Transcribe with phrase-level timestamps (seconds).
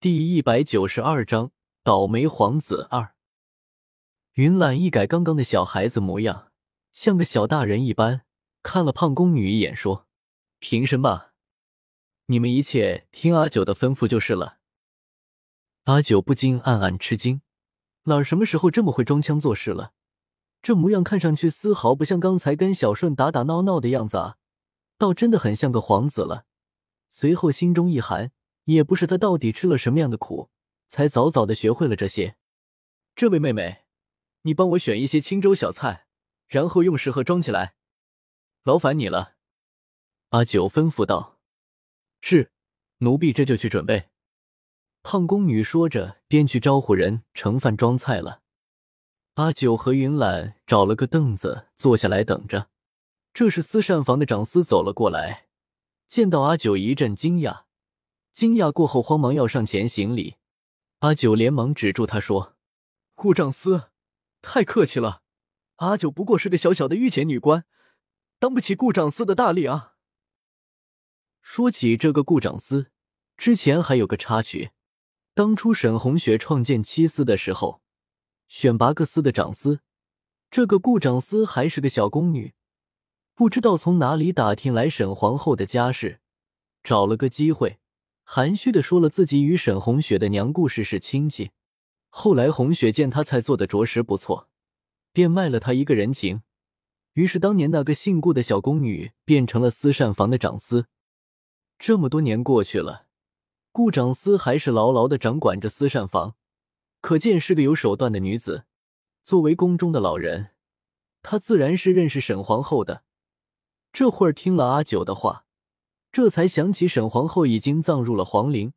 [0.00, 1.50] 第一百九十二章
[1.82, 3.16] 倒霉皇子二。
[4.34, 6.52] 云懒一改刚刚的小孩子模样，
[6.92, 8.20] 像个小大人一般，
[8.62, 10.06] 看了胖宫女一眼，说
[10.60, 11.32] ：“平身吧，
[12.26, 14.58] 你们一切听阿九的吩咐就是了。”
[15.86, 17.42] 阿九不禁暗暗吃惊，
[18.04, 19.94] 老儿什么时候这么会装腔作势了？
[20.62, 24.36] 这模样看上去丝毫不像刚才跟小顺打打闹闹的样子啊，
[24.96, 26.44] 倒真的很像个皇子了。
[27.10, 28.30] 随后心中一寒。
[28.74, 30.50] 也不是他到底吃了什么样的苦，
[30.88, 32.36] 才早早的学会了这些。
[33.14, 33.84] 这位妹妹，
[34.42, 36.06] 你帮我选一些清粥小菜，
[36.46, 37.74] 然后用食盒装起来，
[38.64, 39.36] 劳烦你了。
[40.30, 41.38] 阿九吩咐道
[42.20, 42.52] ：“是，
[42.98, 44.10] 奴婢这就去准备。”
[45.02, 48.42] 胖宫女说着，便去招呼人盛饭装菜了。
[49.34, 52.68] 阿九和云懒找了个凳子坐下来等着。
[53.32, 55.46] 这时，司膳房的长司走了过来，
[56.06, 57.67] 见到阿九，一阵惊讶。
[58.38, 60.36] 惊讶过后，慌忙要上前行礼。
[61.00, 62.54] 阿九连忙止住他，说
[63.16, 63.90] ：“顾长司，
[64.40, 65.22] 太客气了，
[65.78, 67.64] 阿九不过是个小小的御前女官，
[68.38, 69.94] 当不起顾长司的大礼啊。”
[71.42, 72.92] 说起这个顾长司，
[73.36, 74.70] 之前还有个插曲：
[75.34, 77.82] 当初沈红雪创建七司的时候，
[78.46, 79.80] 选拔个司的长司，
[80.48, 82.54] 这个顾长司还是个小宫女，
[83.34, 86.20] 不知道从哪里打听来沈皇后的家世，
[86.84, 87.80] 找了个机会。
[88.30, 91.50] 含蓄的说了自己与沈红雪的娘故事是亲戚，
[92.10, 94.50] 后来红雪见他菜做的着实不错，
[95.14, 96.42] 便卖了他一个人情，
[97.14, 100.88] 于是当年那个姓顾的小宫女变成了私膳房的长司。
[101.78, 103.06] 这么多年过去了，
[103.72, 106.36] 顾长司还是牢牢的掌管着私膳房，
[107.00, 108.64] 可见是个有手段的女子。
[109.24, 110.50] 作为宫中的老人，
[111.22, 113.04] 她自然是认识沈皇后的。
[113.90, 115.46] 这会儿听了阿九的话。
[116.10, 118.72] 这才想起沈皇后已经葬入了皇陵，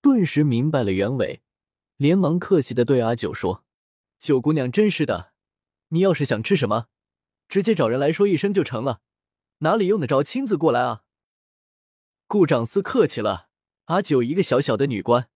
[0.00, 1.42] 顿时明白了原委，
[1.96, 3.64] 连忙客气的对阿九说
[4.18, 5.32] ：“九姑娘真是的，
[5.88, 6.86] 你要是想吃什么，
[7.48, 9.00] 直接找人来说一声就成了，
[9.58, 11.02] 哪里用得着亲自过来啊？”
[12.28, 13.48] 顾长司客气了，
[13.86, 15.28] 阿九一个小小的女官，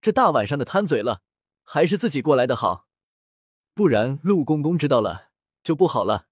[0.00, 1.22] 这大晚上的贪嘴了，
[1.62, 2.88] 还是自己过来的好，
[3.72, 5.30] 不然陆公公知道了
[5.62, 6.26] 就不好了。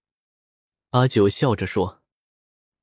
[0.90, 2.03] 阿九笑着说。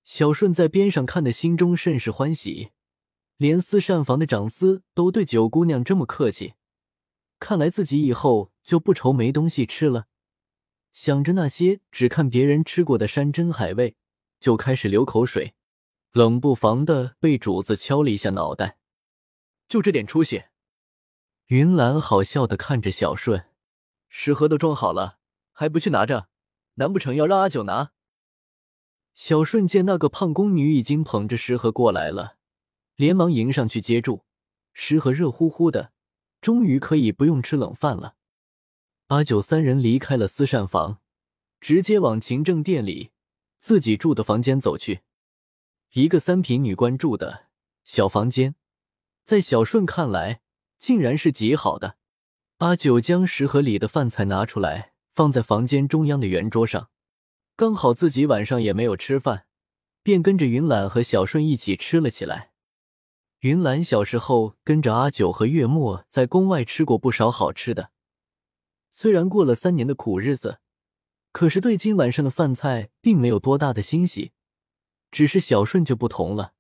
[0.04, 2.72] 小顺在边上看的，心中甚是欢喜，
[3.38, 6.56] 连司膳房的长司都对九姑娘这么客气，
[7.40, 10.08] 看来自己以后就不愁没东西吃了。
[10.92, 13.96] 想着那些只看别人吃过的山珍海味，
[14.40, 15.54] 就开始流口水，
[16.12, 18.78] 冷不防的被主子敲了一下脑袋。
[19.68, 20.44] 就这点出息？
[21.46, 23.46] 云兰好笑的看着小顺，
[24.10, 25.20] 食盒都装好了，
[25.54, 26.28] 还不去拿着？
[26.76, 27.92] 难不成要让阿九拿？
[29.14, 32.38] 小顺见那个胖宫女已经捧着食盒过来了，
[32.96, 34.26] 连忙迎上去接住。
[34.74, 35.92] 食盒热乎乎的，
[36.40, 38.16] 终于可以不用吃冷饭了。
[39.08, 41.00] 阿九三人离开了私膳房，
[41.60, 43.12] 直接往勤政殿里
[43.60, 45.02] 自己住的房间走去。
[45.94, 47.48] 一个三品女官住的
[47.84, 48.56] 小房间，
[49.26, 50.42] 在小顺看来，
[50.80, 51.98] 竟然是极好的。
[52.60, 56.90] 阿九将食盒里的饭菜拿出来，放在房间中央的圆桌上。
[57.56, 59.46] 刚好自己晚上也没有吃饭，
[60.02, 62.52] 便跟着云懒和小顺一起吃了起来。
[63.40, 67.92] 云懒小时候跟着阿九和月末在宫外吃过不少好吃的，
[68.90, 70.60] 虽然过了三年的苦日子，
[71.32, 74.32] 可是对今晚上的饭菜并没有多大的欣喜。
[75.12, 76.54] 只是小顺就不同了，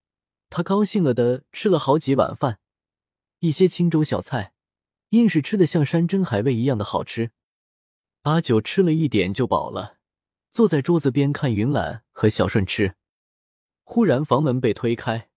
[0.50, 2.59] 他高兴了的吃了好几碗饭，
[3.40, 4.53] 一些清粥小菜，
[5.09, 7.31] 硬是吃的像山珍海味一样的好吃。
[8.24, 10.00] 阿九吃了一点就饱了。
[10.51, 12.95] 坐在桌子边看云懒和小顺吃，
[13.84, 15.29] 忽然房门被推开，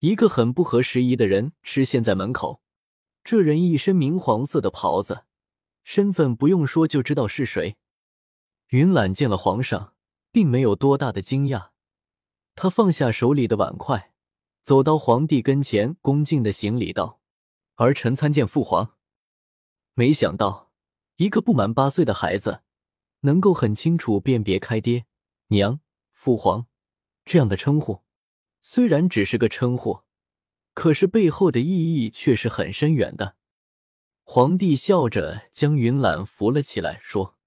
[0.00, 2.60] 一个很不合时宜的人出现在门口。
[3.24, 5.24] 这人一身明黄色的袍子，
[5.84, 7.78] 身份不用说就知道是谁。
[8.68, 9.94] 云懒见了皇上，
[10.30, 11.70] 并没有多大的惊讶，
[12.54, 14.12] 他放下手里的碗筷，
[14.62, 17.22] 走到皇帝跟前，恭敬的行礼道
[17.76, 18.96] ：“儿臣参见父皇。”
[19.94, 20.70] 没想到，
[21.16, 22.60] 一个不满八岁的孩子。
[23.20, 25.06] 能够很清楚辨别开爹、
[25.48, 25.80] 娘、
[26.12, 26.66] 父皇
[27.24, 28.02] 这样的称呼，
[28.60, 30.02] 虽然只是个称呼，
[30.74, 33.36] 可是背后的意义却是很深远的。
[34.22, 37.38] 皇帝笑着将云懒扶了起来，说：“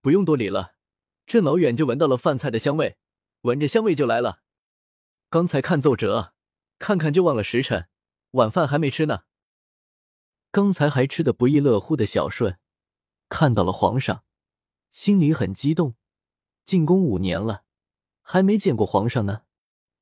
[0.00, 0.74] 不用多礼了，
[1.26, 2.96] 这老远就闻到了饭菜的香味，
[3.42, 4.40] 闻着香味就来了。
[5.28, 6.32] 刚才看奏折，
[6.78, 7.88] 看看就忘了时辰，
[8.32, 9.24] 晚饭还没吃呢。
[10.50, 12.58] 刚才还吃的不亦乐乎的小顺，
[13.28, 14.24] 看到了皇上。”
[14.90, 15.94] 心里很激动，
[16.64, 17.64] 进宫五年了，
[18.22, 19.42] 还没见过皇上呢。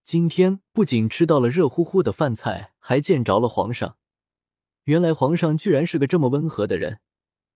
[0.03, 3.99] 今天不仅吃到了热乎乎的饭菜，还见着了皇上。
[4.85, 7.01] 原来皇上居然是个这么温和的人，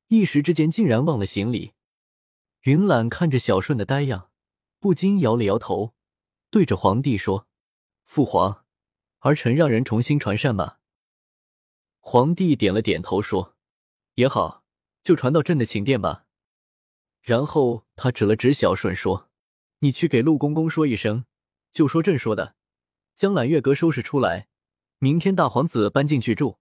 [0.09, 1.73] 一时之间竟然忘了行礼。
[2.63, 4.31] 云览看着小顺的呆样，
[4.79, 5.95] 不禁摇了摇头，
[6.51, 7.49] 对着皇帝说
[8.05, 8.67] ：“父皇，
[9.21, 10.81] 儿臣让人重新传膳吧。”
[11.99, 13.57] 皇帝点了点头，说
[14.17, 14.65] ：“也好，
[15.03, 16.27] 就传到朕的寝殿吧。”
[17.23, 19.31] 然后他指了指小顺，说
[19.79, 21.25] ：“你去给陆公公说一声，
[21.73, 22.57] 就说朕说的，
[23.15, 24.49] 将揽月阁收拾出来，
[24.99, 26.59] 明天大皇子搬进去住。”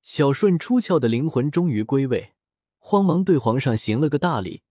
[0.00, 2.32] 小顺出窍的灵魂终于归位，
[2.78, 4.62] 慌忙对皇上行了个大礼。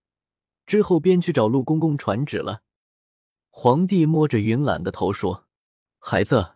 [0.66, 2.64] 之后便去找陆公公传旨了。
[3.50, 5.48] 皇帝摸着云岚的头说
[6.00, 6.56] ：“孩子，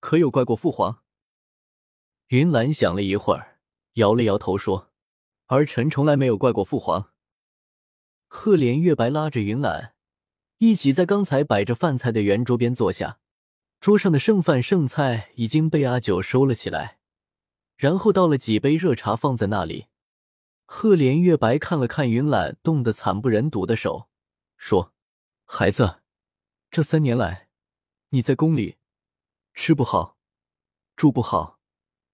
[0.00, 1.02] 可有怪过父皇？”
[2.28, 3.60] 云岚想了一会儿，
[3.94, 4.90] 摇了摇头说
[5.46, 7.12] ：“儿臣从来没有怪过父皇。”
[8.36, 9.94] 赫连月白拉着云岚
[10.58, 13.20] 一起在刚才摆着饭菜的圆桌边坐下，
[13.80, 16.98] 桌上的剩饭剩菜已经被阿九收了起来，
[17.76, 19.86] 然后倒了几杯热茶放在那里。
[20.64, 24.08] 赫连月白看了看云岚冻得惨不忍睹的手，
[24.56, 24.92] 说
[25.46, 26.00] ：“孩子，
[26.72, 27.48] 这三年来，
[28.08, 28.76] 你在宫里
[29.54, 30.18] 吃不好，
[30.96, 31.60] 住不好，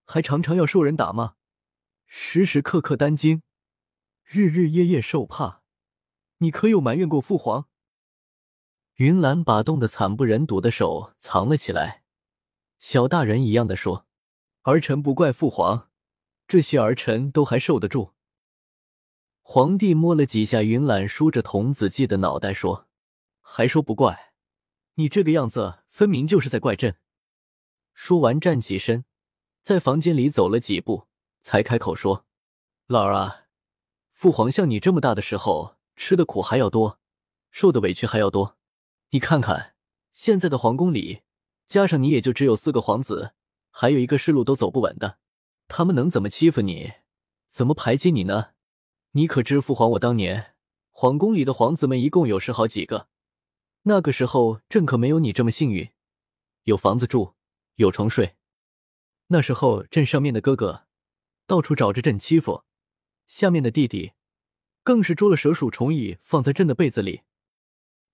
[0.04, 1.34] 还常常要受人打骂，
[2.06, 3.42] 时时刻刻担惊，
[4.22, 5.59] 日日夜夜受怕，
[6.40, 7.68] 你可有埋怨过父皇？”
[8.96, 12.02] 云岚把冻得惨不忍睹的手藏了起来，
[12.78, 14.06] 小大人一样的说
[14.62, 15.88] ：“儿臣不怪父皇，
[16.46, 18.12] 这些儿臣都还受得住。”
[19.40, 22.88] 皇帝摸了几下云岚梳着童子髻的脑袋，说
[23.40, 24.34] ：“还说不怪？
[24.94, 26.96] 你这个样子，分明就是在怪朕。”
[27.94, 29.04] 说完，站起身，
[29.62, 31.08] 在房间里走了几步，
[31.40, 32.26] 才开口说
[32.86, 33.46] ：“老儿啊，
[34.12, 36.98] 父皇像你这么大的时候，吃的苦还要多，
[37.50, 38.56] 受的委屈还要多。
[39.10, 39.74] 你看看
[40.10, 41.20] 现在的皇宫里，
[41.66, 43.34] 加上你，也就只有四个皇子，
[43.70, 45.18] 还有一个是路都走不稳的，
[45.68, 46.94] 他们能怎么欺负你，
[47.50, 48.52] 怎么排挤你呢？”
[49.12, 49.90] 你可知父皇？
[49.90, 50.54] 我当年
[50.88, 53.08] 皇宫里的皇子们一共有十好几个，
[53.82, 55.90] 那个时候朕可没有你这么幸运，
[56.62, 57.34] 有房子住，
[57.74, 58.36] 有床睡。
[59.26, 60.86] 那时候朕上面的哥哥
[61.46, 62.64] 到处找着朕欺负，
[63.26, 64.12] 下面的弟弟
[64.82, 67.22] 更是捉了蛇鼠虫蚁放在朕的被子里。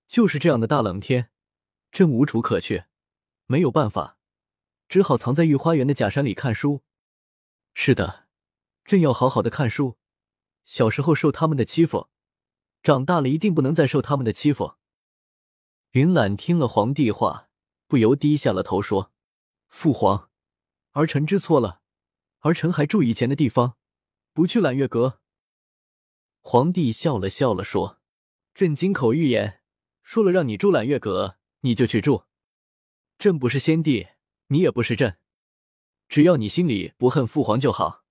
[0.08, 1.30] 就是这样的大冷天，
[1.90, 2.84] 朕无处可去，
[3.46, 4.18] 没有办法，
[4.88, 6.82] 只好藏在御花园的假山里看书。
[7.74, 8.26] 是的，
[8.84, 9.98] 朕要好好的看书。
[10.64, 12.08] 小时候受他们的欺负，
[12.82, 14.74] 长大了一定不能再受他们的欺负。
[15.92, 17.48] 云岚听了皇帝话，
[17.86, 19.12] 不由低下了头，说
[19.68, 20.30] ：“父皇，
[20.92, 21.80] 儿臣知错了，
[22.40, 23.76] 儿臣还住以前的地方，
[24.32, 25.20] 不去揽月阁。”
[26.48, 27.98] 皇帝笑了笑了，说
[28.54, 29.62] ：“朕金口玉言，
[30.04, 32.22] 说了让你住揽月阁，你就去住。
[33.18, 34.06] 朕不是先帝，
[34.46, 35.16] 你也不是朕，
[36.08, 38.04] 只要你心里不恨父皇就好。”